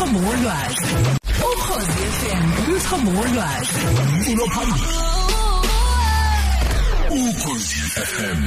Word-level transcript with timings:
umthombo 0.00 0.18
wolwazi 0.28 0.94
ukhozi 1.52 2.02
FM 2.18 2.44
umthombo 2.72 3.10
wolwazi 3.18 3.80
umculo 4.02 4.46
phambili 4.54 4.86
ukhozi 7.30 7.76
FM 8.10 8.40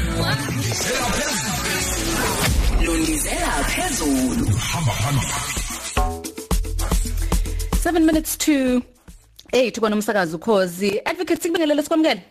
ndizela 0.58 1.06
phezulu 1.18 2.86
londizela 2.86 3.64
phezulu 3.64 4.46
hamba 4.72 4.92
phambili 4.92 5.32
7 7.84 8.00
minutes 8.00 8.38
to 8.38 8.82
8 9.52 9.80
kwana 9.80 9.96
umsakazo 9.96 10.38
ukhozi. 10.38 11.02
Advocate 11.06 11.42
sikubingelele 11.42 11.84
sikwamukele. 11.84 12.22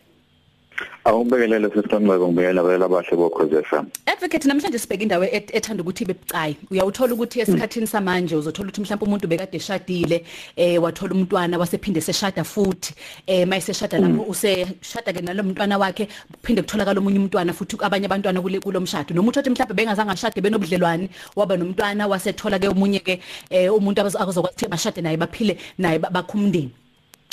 Awubekelele 1.05 1.69
sesiqonqeko 1.73 2.29
ngibekela 2.29 2.61
abela 2.61 2.85
abahle 2.87 3.17
bokhoze 3.17 3.63
FM. 3.65 3.85
advocate 4.07 4.45
namhlanje 4.49 4.79
sibheka 4.79 5.03
indawo 5.05 5.25
et- 5.25 5.51
ethanda 5.55 5.83
ukuthi 5.83 6.05
ibe 6.05 6.15
bucayi. 6.15 6.57
Uyawuthola 6.71 7.15
ukuthi 7.15 7.41
esikhathini 7.41 7.87
samanje 7.87 8.37
uzothola 8.37 8.69
ukuthi 8.69 8.81
mhlawumbe 8.83 9.05
umuntu 9.07 9.27
bekade 9.29 9.57
eshadile 9.57 10.25
eh 10.57 10.77
wathola 10.83 11.13
umntwana 11.15 11.59
wasephinde 11.59 12.01
seshada 12.01 12.45
futhi. 12.45 12.95
Eh 13.27 13.47
mayiseshada 13.47 13.99
lapho 13.99 14.23
useshada 14.29 15.13
ke 15.13 15.21
nalo 15.23 15.43
mntwana 15.43 15.79
wakhe 15.79 16.09
kuphinde 16.33 16.63
kutholakala 16.63 17.01
omunye 17.01 17.19
umntwana 17.19 17.53
futhi 17.53 17.77
abanye 17.81 18.07
abantwana 18.07 18.41
kule 18.43 18.61
kulomshado 18.61 19.15
noma 19.15 19.29
uthi 19.33 19.51
mhlawumbe 19.51 19.75
bengazange 19.75 20.13
ashade 20.13 20.41
benobudlelwane 20.41 21.09
waba 21.37 21.57
nomntwana 21.57 22.07
wasethola 22.09 22.59
ke 22.59 22.69
omunye 22.69 23.01
ke 23.01 23.21
eh 23.51 23.73
umuntu 23.73 24.01
abazokwazi 24.01 24.39
ukuthi 24.41 24.69
bashade 24.69 25.01
naye 25.03 25.17
baphile 25.17 25.57
naye 25.79 25.99
ba- 25.99 26.11
bakhe 26.11 26.35
umndeni. 26.37 26.71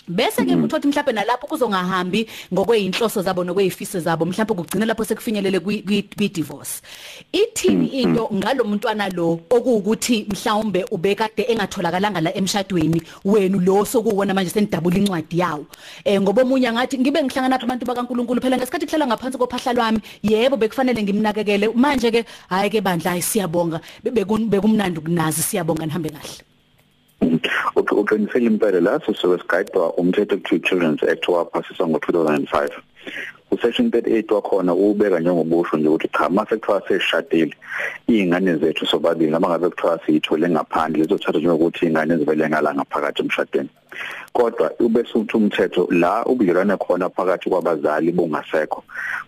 Bese 0.07 0.45
ke 0.45 0.55
uthothi 0.55 0.87
mhlawumbe 0.87 1.13
nalapho 1.13 1.47
kuzongahambi 1.47 2.27
ngokweinhloso 2.53 3.21
zabo 3.21 3.43
nokweyifiso 3.43 3.99
zabo 3.99 4.25
mhlawumbe 4.25 4.53
kugcina 4.55 4.85
lapho 4.85 5.03
sekufinyelele 5.05 5.59
kwi 5.59 6.29
divorce 6.29 6.81
ithini 7.31 7.87
into 8.01 8.29
ngalomntwana 8.33 9.09
lo 9.09 9.39
okuwukuthi 9.49 10.27
mhlawumbe 10.29 10.85
ubekade 10.91 11.43
engatholakalanga 11.49 12.21
la 12.21 12.31
emshadweni 12.37 13.01
wenu 13.25 13.59
lo 13.59 13.85
sokuwona 13.85 14.33
manje 14.33 14.49
senidabula 14.49 14.97
incwadi 14.97 15.39
yawo? 15.39 15.65
Eh 16.05 16.21
ngoba 16.21 16.41
omunye 16.41 16.71
ngathi 16.71 16.99
ngibe 16.99 17.23
ngihlangana 17.23 17.59
abantu 17.61 17.85
bakaNkuluNkulu 17.85 18.41
phela 18.41 18.57
ngesikhathi 18.57 18.85
kuhlela 18.85 19.07
ngaphansi 19.07 19.37
kophahla 19.37 19.73
lwami. 19.73 19.99
Yebo 20.23 20.57
bekufanele 20.57 21.03
ngimnakekele. 21.03 21.67
Manje 21.75 22.11
ke 22.11 22.25
hayi 22.49 22.69
ke 22.69 22.81
bandla 22.81 23.21
siyabonga 23.21 23.81
Beku- 24.03 24.49
bekumnandi 24.49 24.99
ukunazi 24.99 25.41
siyabonga 25.41 25.85
nihambe 25.85 26.09
kahle. 26.09 26.56
Uqinisele 27.21 28.45
impela 28.45 28.81
la 28.81 28.99
sosuke 28.99 29.41
sigayidwa 29.41 29.93
umthetho 29.97 30.35
okuthiwa 30.35 30.63
Children's 30.65 31.03
Act 31.03 31.27
waphasiswa 31.27 31.87
ngo2005. 31.87 32.71
Usection 33.51 33.89
38 33.89 34.33
wakhona 34.33 34.73
ubeka 34.73 35.19
njengobusho 35.19 35.77
nje 35.77 35.87
ukuthi 35.87 36.07
cha 36.07 36.29
mase 36.29 36.55
kuthiwa 36.57 36.81
seshadile 36.87 37.53
izingane 38.07 38.55
zethu 38.57 38.85
sobabili 38.85 39.31
noma 39.31 39.49
ngabe 39.49 39.69
kuthiwa 39.69 39.99
siyithole 40.05 40.49
ngaphandle 40.49 41.01
lezothatha 41.03 41.39
njengokuthi 41.39 41.85
izingane 41.85 42.17
zivele 42.17 42.49
ngala 42.49 42.75
ngaphakathi 42.75 43.21
emshadweni. 43.21 43.69
Kodwa 44.33 44.71
ube 44.79 45.03
suthi 45.03 45.37
umthetho 45.37 45.87
la 45.91 46.25
ubudlelwane 46.25 46.77
khona 46.77 47.09
phakathi 47.09 47.49
kwabazali 47.49 48.11
bungasekho. 48.11 48.83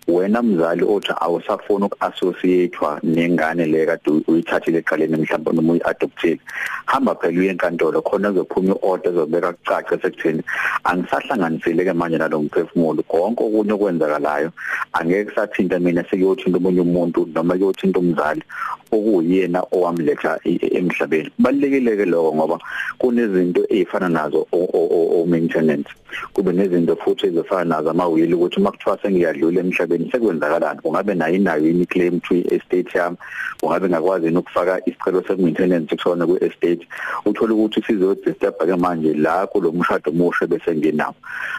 Wena 0.08 0.42
mzali 0.42 0.84
othi 0.84 1.14
awusafuna 1.22 1.86
ukuassociatewa 1.86 3.00
nengane 3.04 3.66
le 3.66 3.86
kade 3.86 4.24
uyithathile 4.28 4.80
eqaleni 4.80 5.18
mhlawumbe 5.18 5.52
noma 5.52 5.74
uyiadoptile. 5.74 6.40
Hamba 6.86 7.16
phela 7.16 7.40
uye 7.40 7.50
enkantolo 7.50 8.02
khona 8.02 8.32
kuzophuma 8.32 8.76
iorder 8.84 9.12
ezobeka 9.12 9.54
kucace 9.54 10.02
sekuthini 10.02 10.44
angisahlanganiseleke 10.84 11.94
manje 11.94 12.18
nalomphefumulo 12.18 13.04
konke 13.04 13.44
okunye 13.44 13.74
okwenzakalayo 13.74 14.52
angeke 14.94 15.36
sathinta 15.36 15.80
mina 15.80 16.04
sekuyothinta 16.04 16.58
omunye 16.58 16.82
umuntu 16.82 17.28
noma 17.34 17.54
kuyothinta 17.54 18.00
umzali 18.00 18.44
okuyena 18.92 19.64
owamletha 19.72 20.40
e- 20.46 20.60
e- 20.62 20.78
emhlabeni 20.78 21.32
balekile 21.40 21.98
ke 21.98 22.06
lokho 22.06 22.36
ngoba 22.36 22.58
kunezinto 22.98 23.62
ezifana 23.70 24.10
nazo 24.10 24.48
o- 24.52 24.70
o 24.74 24.82
o- 24.96 25.22
o 25.22 25.26
maintenance 25.26 25.90
kube 26.34 26.52
nezinto 26.54 26.96
futhi 26.96 27.28
ezifana 27.28 27.76
nazo 27.76 27.90
amawili 27.90 28.34
ukuthi 28.34 28.60
uma 28.60 28.72
kuthiwa 28.72 28.98
sengiyadlula 29.02 29.60
emhlabeni 29.62 30.12
sekwenzakalani? 30.12 30.82
Kungabe 30.82 31.14
nayo 31.16 31.36
inayo 31.36 31.66
yini 31.68 31.86
claim 31.86 32.20
to 32.20 32.36
estate 32.36 32.96
yami? 32.98 33.18
Kungabe 33.62 33.90
ngakwazi 33.90 34.26
yini 34.26 34.38
ukufaka 34.38 34.82
isicelo 34.86 35.24
se 35.28 35.36
maintenance 35.36 35.96
kusona 35.96 36.26
ku 36.26 36.38
estate 36.42 36.88
uthola 37.26 37.54
ukuthi 37.54 37.82
sizodisturb 37.82 38.58
ke 38.58 38.76
manje 38.76 39.14
la 39.14 39.48
kulomshado 39.48 40.12
omusha 40.12 40.48
bese 40.48 40.76
ngenawo 40.76 41.16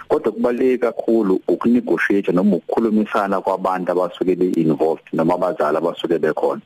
kodwa 0.09 0.33
kubaleke 0.33 0.78
kakhulu 0.78 1.41
ukunegotiate 1.49 2.33
noma 2.33 2.57
ukukhulumisana 2.57 3.41
kwabantu 3.41 3.93
abasuke 3.93 4.34
be 4.37 4.49
involved 4.61 5.05
noma 5.12 5.34
abazali 5.34 5.77
abasuke 5.77 6.19
bekhona 6.19 6.61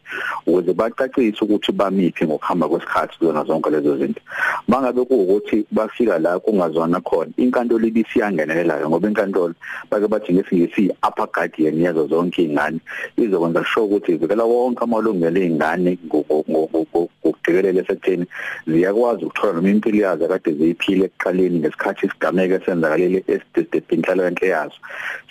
ukuze 0.46 0.72
bacacise 0.72 1.44
ukuthi 1.44 1.72
bamiphi 1.72 2.24
ngokuhamba 2.24 2.68
kwesikhathi 2.68 3.18
kuzona 3.18 3.44
zonke 3.44 3.70
lezo 3.70 3.96
zinto. 3.98 4.20
Mangabe 4.68 5.04
kuukuthi 5.04 5.66
bafika 5.70 6.13
la 6.18 6.38
kungazona 6.38 7.00
khona. 7.00 7.32
Inkantolo 7.36 7.86
ibisiyangenelela 7.86 8.88
ngoba 8.88 9.08
inkantolo 9.08 9.54
bake 9.90 10.08
bathi 10.08 10.32
ngesingisi 10.32 10.90
upper 11.02 11.28
guardian 11.32 11.80
yazo 11.82 12.06
zonke 12.06 12.42
izingane 12.42 12.78
izokwenza 13.16 13.64
sure 13.64 13.86
ukuthi 13.86 14.12
ivikela 14.12 14.44
wonke 14.44 14.84
amalungelo 14.84 15.40
ezingane 15.40 15.98
ngokujikelele 16.06 17.84
sekutheni 17.86 18.26
ziyakwazi 18.66 19.24
ukuthola 19.24 19.52
noma 19.52 19.70
impilo 19.70 19.98
yazo 20.04 20.28
kade 20.28 20.52
ziyiphile 20.52 21.04
ekuqaleni 21.04 21.58
ngesikhathi 21.58 22.06
isigameke 22.06 22.58
senzakalele 22.64 23.24
esdeded 23.26 23.84
inhlalonhle 23.90 24.48
yazo 24.48 24.78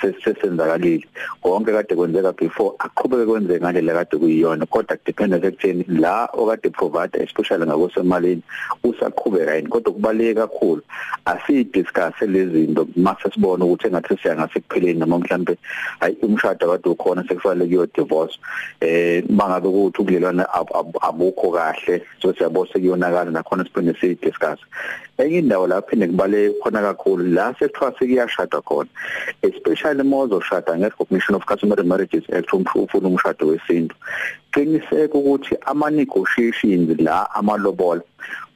sesenzakalile. 0.02 1.06
Konke 1.42 1.72
kade 1.72 1.96
kwenzeka 1.96 2.32
before 2.34 2.76
aqhubeke 2.80 3.26
kwenzeka 3.26 3.72
ngale 3.72 3.94
kade 3.94 4.18
kuyiyona 4.18 4.66
kodwa 4.66 4.98
depend 5.06 5.34
sekutheni 5.34 5.84
la 5.88 6.30
okade 6.34 6.70
provide 6.70 7.18
especially 7.24 7.66
ngakosemalini 7.66 8.42
usaqhubeka 8.84 9.56
yini. 9.56 9.70
Kodwa 9.70 9.94
kubaleke 9.94 10.34
kakhulu 10.34 10.73
asidiscuss 11.26 12.22
lezi 12.22 12.66
zinto 12.66 12.88
mase 12.96 13.30
sibona 13.34 13.66
ukuthi 13.66 13.88
engathi 13.88 14.18
siyangase 14.22 14.60
kupheleni 14.60 15.00
noma 15.00 15.20
mhlambe 15.20 15.58
hayi 16.00 16.18
umshado 16.22 16.68
kade 16.68 16.90
ukhona 16.90 17.24
sekufanele 17.28 17.66
kuyo 17.66 17.88
divorce 17.96 18.40
eh 18.82 19.24
bangabe 19.30 19.68
ukuthi 19.68 20.02
ubudlelwane 20.02 20.44
abukho 21.02 21.52
kahle 21.52 22.02
so 22.22 22.34
siyabona 22.34 22.70
sekuyonakala 22.74 23.32
nakhona 23.32 23.64
siphinde 23.64 23.94
sidiscuss 24.00 24.60
enye 25.18 25.40
indawo 25.40 25.68
lapho 25.68 25.90
phinde 25.90 26.08
kubale 26.08 26.54
khona 26.62 26.82
kakhulu 26.82 27.24
la 27.34 27.54
sekuthiwa 27.60 27.94
sekuyashada 28.00 28.62
khona 28.62 28.90
especially 29.42 30.04
mozo 30.04 30.42
shada 30.42 30.76
nge-recognition 30.78 31.36
of 31.36 31.46
customary 31.46 31.84
marriages 31.84 32.24
act 32.34 32.54
ufuna 32.54 33.08
umshado 33.08 33.48
wesintu. 33.48 33.96
Qiniseka 34.52 35.18
ukuthi 35.18 35.56
ama 35.66 35.90
negotiations 35.90 37.00
la 37.00 37.30
amalobola 37.36 38.02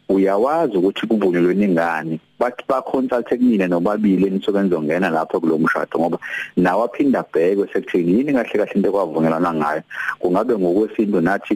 uyawazi 0.09 0.78
ukuthi 0.78 1.07
kuvunyelwe 1.07 1.53
ingane 1.53 2.19
bathi 2.40 2.63
ba 2.69 2.81
consult 2.81 3.29
kumina 3.29 3.68
nobabili 3.68 4.28
enisuke 4.28 4.62
nizongena 4.62 5.09
lapha 5.09 5.40
kulo 5.40 5.57
mshado 5.57 6.00
ngoba 6.00 6.18
nawe 6.57 6.84
aphinda 6.85 7.23
bheke 7.34 7.73
sekuthini 7.73 8.12
yini 8.18 8.34
kahle 8.34 8.59
kahle 8.59 8.73
into 8.75 8.91
kwavunyelana 8.91 9.53
ngayo. 9.53 9.81
Kungabe 10.19 10.53
ngokwesinto 10.57 11.22
nathi 11.22 11.53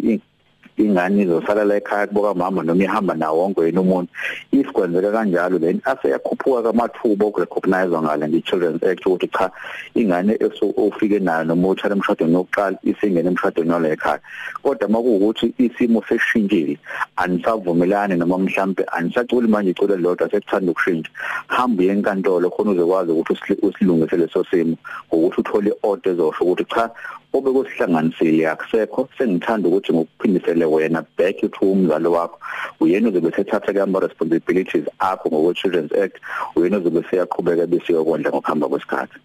ingane 0.78 1.24
izosala 1.24 1.66
la 1.66 1.76
ekhaya 1.76 2.08
kuboka 2.08 2.34
mama 2.34 2.64
noma 2.64 2.84
ihamba 2.84 3.14
nawo 3.16 3.38
wonke 3.42 3.62
yena 3.66 3.82
umuntu. 3.82 4.10
If 4.52 4.68
kwenzeka 4.74 5.12
kanjalo 5.12 5.60
then 5.60 5.82
aseyakhuphuka 5.86 6.64
kamathuba 6.64 7.26
okurecognize 7.26 8.02
ngale 8.02 8.28
nge-Children's 8.28 8.84
Act 8.84 9.06
ukuthi 9.06 9.28
cha 9.28 9.52
ingane 9.96 10.38
ofike 10.78 11.20
nayo 11.20 11.44
noma 11.44 11.68
uthatha 11.68 11.96
emshadweni 11.96 12.36
wokuqala 12.36 12.78
isingene 12.84 13.30
emshadweni 13.30 13.72
wale 13.72 13.92
ekhaya. 13.92 14.20
Kodwa 14.64 14.90
makuwukuthi 14.90 15.54
isimo 15.58 16.04
seshintshile 16.08 16.78
anisavumelani 17.18 18.16
noma 18.16 18.38
mhlambe 18.38 18.84
anisaculi 18.92 19.48
manje 19.48 19.72
icule 19.72 19.98
lodwa 19.98 20.30
sekuthanda 20.30 20.72
ukushintsha. 20.72 21.12
Hamba 21.48 21.84
uye 21.84 21.92
enkantolo 21.92 22.50
khona 22.50 22.72
uzokwazi 22.72 23.12
ukuthi 23.12 23.54
usilungise 23.62 24.18
leso 24.18 24.44
simo 24.52 24.78
ngokuthi 25.08 25.42
uthole 25.42 25.74
order 25.84 26.14
ezosho 26.14 26.44
ukuthi 26.44 26.66
cha 26.66 26.90
obekuhlanganisile 27.34 28.50
akusekho. 28.50 29.10
Sengithanda 29.18 29.68
ukuthi 29.70 29.94
ngokuphindisele 29.94 30.66
wena 30.66 31.06
back 31.18 31.38
to 31.40 31.66
umzali 31.66 32.08
wakho. 32.08 32.38
Uyena 32.80 33.10
uzobe 33.10 33.32
sethatha 33.32 33.74
ke 33.74 33.82
ama 33.82 34.00
responsibilities 34.00 34.86
akho 35.00 35.30
ngokwe 35.30 35.54
Children's 35.54 35.94
Act. 35.94 36.18
Uyena 36.56 36.78
uzobe 36.78 37.04
seyaqhubeka 37.10 37.68
bese 37.68 37.94
yokondla 37.94 38.32
ngokuhamba 38.32 38.68
kwesikhathi. 38.68 39.20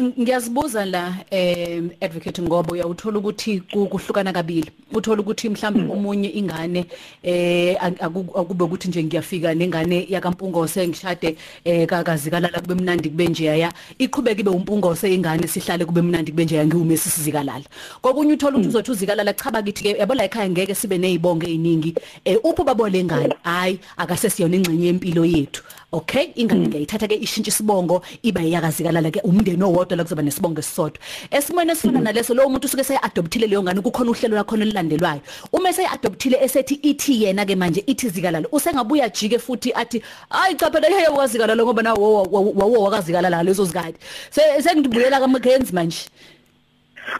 Ngiyazibuza 0.00 0.84
la 0.84 1.14
eh 1.30 1.80
advocate 2.00 2.42
ngoba 2.42 2.72
uyawuthola 2.72 3.18
ukuthi 3.18 3.60
kuhlukana 3.60 4.32
kabili. 4.32 4.70
Uthola 4.92 5.22
ukuthi 5.22 5.48
mhlawumbe 5.48 5.92
omunye 5.92 6.28
ingane 6.28 6.86
eh 7.22 7.76
akube 7.80 8.64
ukuthi 8.64 8.88
nje 8.88 9.04
ngiyafika 9.04 9.54
nengane 9.54 10.06
yakampungose 10.10 10.88
ngishade 10.88 11.36
eh 11.64 11.86
kakazikalala 11.86 12.60
kube 12.60 12.74
mnandi 12.74 13.08
kube 13.08 13.28
nje 13.28 13.44
ya 13.44 13.72
iqhubeka 13.98 14.40
ibe 14.40 14.50
umpungose 14.50 15.14
ingane 15.14 15.46
sihlale 15.46 15.84
kube 15.84 16.02
mnandi 16.02 16.32
kube 16.32 16.44
nje 16.44 16.66
ngiwume 16.66 16.96
sisizikalala. 16.96 17.64
Kokunye 18.02 18.32
uthola 18.32 18.56
ukuthi 18.56 18.68
uzothi 18.68 18.90
uzikalala 18.90 19.32
chaba 19.32 19.62
kithi 19.62 19.82
ke 19.82 19.98
yabona 19.98 20.24
ekhaya 20.24 20.50
ngeke 20.50 20.74
sibe 20.74 20.98
nezibonge 20.98 21.46
eziningi. 21.46 21.94
Eh 22.24 22.38
upho 22.42 22.64
babole 22.64 23.04
ngane 23.04 23.34
hayi 23.44 23.78
akasesiyona 23.96 24.56
ingcenye 24.56 24.86
yempilo 24.86 25.24
yethu. 25.24 25.62
Okay 25.92 26.32
ingane 26.34 26.66
ngiyayithatha 26.66 27.06
ke 27.06 27.14
ishintsha 27.14 27.54
isibongo 27.54 28.02
iba 28.22 28.42
iyakazikalala 28.42 29.10
ke 29.10 29.20
umndeni 29.22 29.62
owodwa 29.62 29.83
esisodwa 29.84 29.96
la 29.96 30.04
kuzoba 30.04 30.22
nesibongo 30.22 30.60
esisodwa. 30.60 30.98
Esimweni 31.30 31.72
esifana 31.72 32.00
naleso 32.00 32.34
lo 32.34 32.48
muntu 32.48 32.66
usuke 32.66 32.84
seyiadoptile 32.84 33.46
leyo 33.46 33.62
ngane 33.62 33.80
kukhona 33.80 34.10
uhlelo 34.10 34.36
lakho 34.36 34.56
elilandelwayo 34.56 35.20
uma 35.52 35.72
seyiadoptile 35.72 36.38
esethi 36.42 36.74
ithi 36.82 37.24
yena 37.24 37.44
ke 37.44 37.56
manje 37.56 37.84
ithi 37.86 38.08
zikalalo 38.08 38.48
usengabuya 38.52 39.08
jike 39.08 39.38
futhi 39.38 39.72
athi 39.74 40.02
hayi 40.30 40.56
cha 40.56 40.70
phela 40.70 40.88
yeye 40.88 41.08
wakazikalalo 41.08 41.64
ngoba 41.64 41.82
nawo 41.82 42.22
wawo 42.32 42.82
wakazikalala 42.82 43.42
lezo 43.42 43.64
zikade. 43.64 43.98
Sengibuyela 44.30 45.20
kaMkenzi 45.20 45.72
manje. 45.72 46.08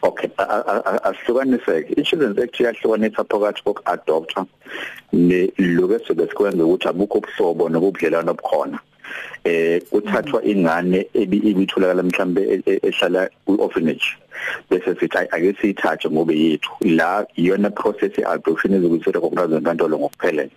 Okay 0.03 0.31
asihlukaniseke 1.05 1.93
i-children's 2.01 2.39
act 2.39 2.61
iyahlukanisa 2.61 3.25
phakathi 3.25 3.63
koku-adopta 3.63 4.47
neloku 5.13 5.95
esobe 5.95 6.27
sikwenza 6.29 6.65
ukuthi 6.65 6.89
abukho 6.89 7.19
ubuhlobo 7.19 7.69
nobudlelwano 7.69 8.31
obukhona. 8.31 8.79
Eh 9.45 9.81
kuthathwa 9.91 10.45
ingane 10.45 11.07
ebitholakala 11.15 12.03
mhlambe 12.03 12.43
e, 12.43 12.63
e, 12.67 12.81
ehlala 12.83 13.29
ku-orphanage. 13.47 14.17
Bese 14.71 14.95
sithi 15.01 15.19
ake 15.19 15.55
siyithathe 15.61 16.09
ngobe 16.11 16.35
yethu. 16.35 16.71
La 16.81 17.27
iyona 17.37 17.71
process 17.71 18.19
ye-adoption 18.19 18.75
ezokuthi 18.75 19.13
recognizwe 19.13 19.57
enkantolo 19.59 19.99
ngokuphelele. 19.99 20.51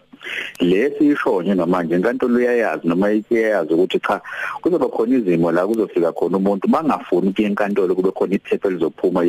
Lesishonye 0.60 1.56
namanje 1.56 1.96
inkantolo 1.96 2.40
iyayazi 2.40 2.88
noma 2.88 3.12
iyayazi 3.12 3.74
ukuthi 3.74 4.00
cha 4.00 4.22
kuzoba 4.62 4.88
khona 4.88 5.18
izimo 5.18 5.52
la 5.52 5.68
kuzofika 5.68 6.12
khona 6.12 6.38
umuntu. 6.38 6.68
Bangafuni 6.68 7.30
ukuya 7.30 7.48
enkantolo 7.48 7.96
kube 7.96 8.12
khona 8.12 8.36
iphepha 8.36 8.70
lizophuma 8.70 9.26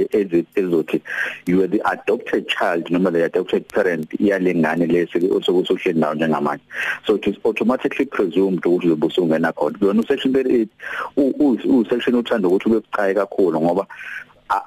ezothi 0.55 1.01
you 1.47 1.63
are 1.63 1.69
the 1.69 1.81
adopted 1.91 2.49
child 2.49 2.91
noma 2.91 3.11
the 3.11 3.25
adopted 3.25 3.67
parent 3.69 4.11
iyalengane 4.21 4.87
lesi 4.87 5.19
osokuthi 5.31 5.73
uhleli 5.73 6.01
nawo 6.01 6.15
njengamanje. 6.15 6.63
So 7.07 7.15
it 7.15 7.27
is 7.27 7.37
automatically 7.45 8.07
presumed 8.07 8.65
ukuthi 8.65 8.87
uzobe 8.87 9.07
usungena 9.07 9.53
khona. 9.53 9.79
Kuyona 9.79 10.01
usection 10.01 10.33
38 10.33 10.69
u 11.17 11.85
section 11.91 12.15
uthanda 12.17 12.49
ukuthi 12.49 12.69
ube 12.69 12.81
bucayi 12.81 13.15
kakhulu 13.15 13.61
ngoba 13.61 13.87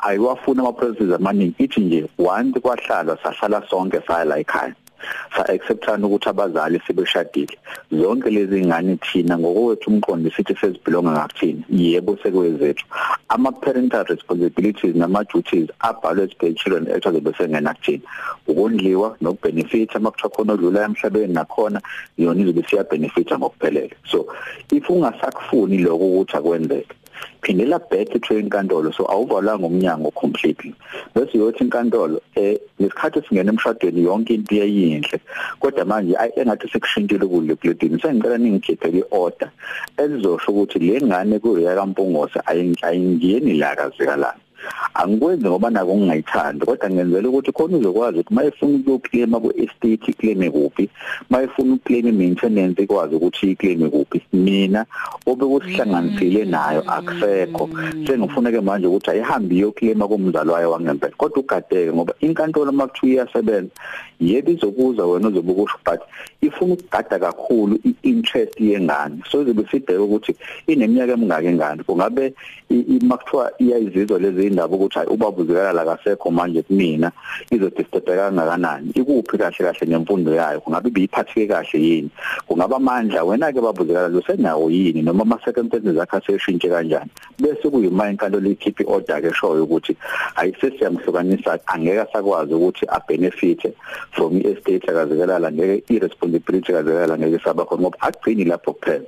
ayiwafuna 0.01 0.61
ama 0.61 0.73
processes 0.73 1.13
amaningi. 1.13 1.55
Ithi 1.57 1.81
nje 1.81 2.09
once 2.17 2.59
kwahlala 2.59 3.17
sahlala 3.23 3.63
sonke 3.69 4.01
saya 4.07 4.25
la 4.25 4.39
ekhaya. 4.39 4.75
Acceptana 5.47 6.07
ukuthi 6.07 6.29
abazali 6.29 6.81
sebeshadile. 6.87 7.57
Zonke 7.91 8.29
lezi 8.29 8.65
ngane 8.65 8.97
thina 8.97 9.37
ngokwethu 9.37 9.89
umqondo 9.89 10.29
sithi 10.31 10.55
sezibelonga 10.55 11.11
ngakuthina. 11.11 11.63
Yebo 11.69 12.17
sekwezethu 12.23 12.85
ama 13.29 13.51
parental 13.51 14.05
responsibilities 14.05 14.95
nama 14.95 15.23
duties 15.23 15.69
abhalwe 15.79 16.23
as 16.23 16.55
children 16.55 16.87
act 16.91 17.05
azobe 17.05 17.33
sengena 17.37 17.73
kuthina. 17.73 18.03
Ukondliwa 18.47 19.17
nokubenefit 19.21 19.95
amakuthiwa 19.95 20.29
khona 20.29 20.53
odlula 20.53 20.85
emhlabeni 20.85 21.33
nakhona 21.33 21.81
yona 22.17 22.41
izobe 22.41 22.63
siya 22.69 22.83
benefita 22.83 23.37
ngokuphelele. 23.37 23.95
So 24.05 24.27
if 24.71 24.89
ungasakufuni 24.89 25.77
lokho 25.77 26.05
ukuthi 26.05 26.37
akwenzeke 26.37 27.00
phindela 27.41 27.79
back 27.89 28.09
to 28.09 28.33
inkantolo 28.33 28.93
so 28.93 29.05
awuvalanga 29.05 29.65
umnyango 29.65 30.13
completely. 30.13 30.73
Bese 31.15 31.37
uyothi 31.37 31.63
inkantolo 31.63 32.21
eh 32.35 32.57
ngesikhathi 32.79 33.21
singena 33.27 33.51
emshadweni 33.51 34.03
yonke 34.03 34.33
into 34.33 34.55
iyayinhle 34.55 35.19
kodwa 35.59 35.85
manje 35.85 36.15
engathi 36.35 36.67
sekushintile 36.71 37.25
kule 37.25 37.55
bladini 37.55 38.01
sengicela 38.01 38.37
ningikhiphe 38.37 38.89
iorder 38.89 39.49
elizosho 39.97 40.51
ukuthi 40.51 40.79
le 40.79 41.01
ngane 41.01 41.39
kuya 41.39 41.75
kaMpungose 41.75 42.39
ayingeni 42.81 43.53
la 43.53 43.75
kazikalana 43.75 44.39
angikwenzi 44.93 45.47
ngoba 45.47 45.69
nako 45.69 45.95
ngingayithandi 45.97 46.65
kodwa 46.65 46.89
ngenzela 46.89 47.29
ukuthi 47.29 47.51
khona 47.51 47.77
uzokwazi 47.77 48.19
ukuthi 48.19 48.33
mayefuna 48.33 48.75
ukuyoclaim 48.77 49.33
ku-estate 49.43 50.13
claim 50.19 50.51
kuphi 50.51 50.89
mayefuna 51.29 51.73
uclaim 51.73 52.17
maintenance 52.17 52.83
ikwazi 52.83 53.15
ukuthi 53.15 53.51
iclaim 53.51 53.89
kuphi. 53.89 54.21
Mina 54.33 54.85
obekuhlanganisile 55.25 56.45
nayo 56.45 56.81
akusekho. 56.87 57.69
Sengifuna 58.07 58.51
ke 58.51 58.61
manje 58.61 58.87
ukuthi 58.87 59.11
ayihambi 59.11 59.57
iyoclaim 59.57 59.99
kumzali 59.99 60.49
wayo 60.49 60.71
wangempela 60.71 61.13
kodwa 61.17 61.39
ugadeke 61.39 61.93
ngoba 61.93 62.13
inkantolo 62.19 62.71
makuthiwa 62.71 63.13
iyasebenza 63.13 63.71
yebo 64.19 64.51
izokuza 64.51 65.05
wena 65.05 65.27
uzobe 65.27 65.53
kusho 65.53 65.77
but 65.85 66.01
ifuna 66.41 66.73
ukugada 66.73 67.19
kakhulu 67.19 67.79
i-interest 67.85 68.59
yengane. 68.59 69.23
So 69.31 69.41
izobe 69.41 69.63
sibheke 69.71 69.97
ukuthi 69.97 70.35
ineminyaka 70.67 71.13
emingaki 71.13 71.47
ingane 71.47 71.83
kungabe 71.83 72.33
makuthiwa 73.01 73.51
iyayizizwa 73.59 74.19
lezi 74.19 74.45
indaba 74.51 74.75
ukuthi 74.75 74.99
hayi 74.99 75.09
ubaba 75.09 75.37
uzikala 75.41 75.73
la 75.73 75.85
kasekho 75.85 76.31
manje 76.31 76.61
kumina 76.61 77.11
izodisturba 77.51 78.15
kangakanani? 78.15 78.91
Ikuphi 78.95 79.37
kahle 79.37 79.57
kahle 79.57 79.85
nemfundo 79.87 80.35
yayo? 80.35 80.59
Kungabe 80.59 80.89
ibiphathike 80.89 81.47
kahle 81.47 81.79
yini? 81.79 82.09
Kungaba 82.47 82.75
amandla 82.75 83.23
wena 83.23 83.51
ke 83.51 83.61
babuzekala 83.61 84.07
lo 84.11 84.21
senawo 84.21 84.69
yini? 84.69 85.01
Noma 85.01 85.23
ama 85.23 85.39
circumstances 85.43 85.97
akhe 85.97 86.17
aseshintshe 86.17 86.69
kanjani? 86.69 87.09
Bese 87.39 87.69
kuyima 87.69 88.09
inkantolo 88.09 88.49
ikhiphi 88.49 88.83
order 88.87 89.21
ke 89.21 89.33
shoyo 89.33 89.63
ukuthi 89.63 89.95
ayisesiyamhlukanisa 90.35 91.59
angeke 91.67 92.01
asakwazi 92.01 92.53
ukuthi 92.53 92.85
a 92.89 92.99
benefit 93.07 93.61
from 94.11 94.37
i-estate 94.37 94.89
akazikalala 94.89 95.51
ngeke 95.51 95.83
i-responsibility 95.93 96.71
akazikalala 96.71 97.17
ngeke 97.17 97.43
saba 97.43 97.65
khona 97.65 97.81
ngoba 97.81 97.97
agcini 98.01 98.45
lapho 98.45 98.73
kuphela. 98.73 99.05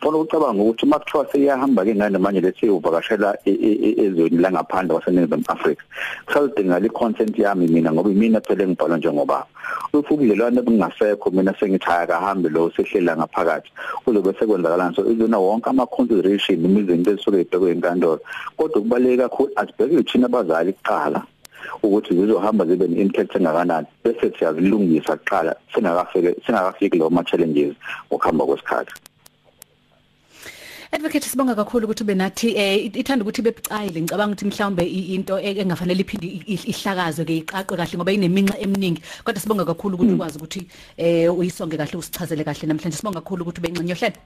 Funa 0.00 0.18
ucabanga 0.18 0.62
ukuthi 0.62 0.84
uma 0.86 0.98
kuthiwa 0.98 1.26
seyahamba 1.32 1.84
ke 1.84 1.94
ngane 1.94 2.18
manje 2.18 2.40
lethi 2.40 2.68
uvakashela 2.68 3.36
ezweni 3.46 4.38
langaphandle 4.38 4.83
waseNingizimu 4.92 5.44
Afrika. 5.48 5.82
Kusadingakala 6.26 6.86
i-consent 6.86 7.38
yami 7.38 7.68
mina 7.68 7.92
ngoba 7.92 8.10
imina 8.10 8.40
phela 8.40 8.64
engibhala 8.64 8.96
njengobaba 8.96 9.46
if 9.94 10.10
ubudlelwane 10.10 10.62
bungasekho 10.62 11.30
mina 11.30 11.54
sengithi 11.58 11.90
akahambe 11.90 12.48
lo 12.48 12.70
sehlela 12.76 13.16
ngaphakathi. 13.16 13.70
Kuzobe 14.04 14.32
sekwenzakalani 14.38 14.96
so 14.96 15.06
izona 15.06 15.38
wonke 15.38 15.70
ama 15.70 15.86
consideration 15.86 16.64
imizinto 16.64 17.12
esuke 17.12 17.40
ibhekwe 17.40 17.70
enkantolo. 17.72 18.20
Kodwa 18.56 18.82
kubaleka 18.82 19.28
kakhulu 19.28 19.52
asibheke 19.56 20.02
thina 20.02 20.26
abazali 20.26 20.72
kuqala 20.72 21.22
ukuthi 21.82 22.14
zizohamba 22.14 22.66
zibe 22.66 22.88
ne-impact 22.88 23.36
engakanani 23.36 23.86
bese 24.04 24.32
siyazilungisa 24.38 25.16
kuqala 25.16 25.56
singakafike 25.74 26.36
singakafiki 26.46 26.98
lo 26.98 27.10
ma 27.10 27.22
challenges 27.24 27.74
ngokuhamba 28.08 28.46
kwesikhathi. 28.46 28.94
Advocate 30.94 31.24
sibonga 31.26 31.54
kakhulu 31.56 31.86
ukuthi 31.86 32.02
ube 32.04 32.14
nathi 32.14 32.54
eh 32.56 32.86
ithanda 32.86 33.24
ukuthi 33.24 33.42
bebucayile 33.42 34.00
ngicabanga 34.02 34.34
ukuthi 34.34 34.46
mhlawumbe 34.46 34.84
into 35.14 35.34
engafanele 35.40 36.02
iphinde 36.04 36.26
ihlakazwe 36.46 37.24
ke 37.24 37.34
iqaqwe 37.42 37.76
kahle 37.76 37.98
ngoba 37.98 38.12
ineminxa 38.12 38.60
eminingi. 38.62 39.02
Kodwa 39.24 39.40
sibonga 39.40 39.64
kakhulu 39.64 39.94
ukuthi 39.96 40.14
ukwazi 40.14 40.38
ukuthi 40.38 40.68
eh 40.96 41.26
uyisonge 41.38 41.76
kahle 41.76 41.98
usichazele 41.98 42.44
kahle 42.44 42.68
namhlanje. 42.68 42.96
Sibonga 42.96 43.20
kakhulu 43.20 43.42
ukuthi 43.42 43.60
bencinyo 43.60 43.94
hlelo 43.98 44.18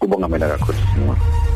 Kubonga 0.00 0.28
mina 0.28 0.48
kakhulu 0.48 1.55